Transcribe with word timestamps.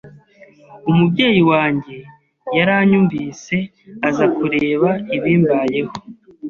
Umubyeyi 0.89 1.41
wanjye 1.51 1.97
yaranyumvise 2.57 3.57
aza 4.07 4.25
kureba 4.37 4.89
ibimbayeho 5.15 5.93